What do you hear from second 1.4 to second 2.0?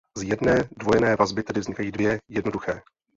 tedy vznikají